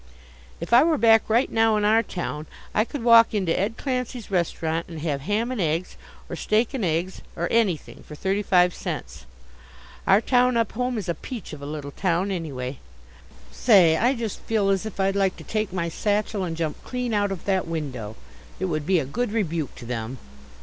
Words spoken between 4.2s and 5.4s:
restaurant and have